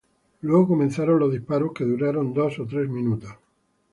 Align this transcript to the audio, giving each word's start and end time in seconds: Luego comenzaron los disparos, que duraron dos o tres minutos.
Luego 0.41 0.69
comenzaron 0.69 1.19
los 1.19 1.31
disparos, 1.31 1.73
que 1.75 1.83
duraron 1.83 2.33
dos 2.33 2.57
o 2.57 2.65
tres 2.65 2.89
minutos. 2.89 3.31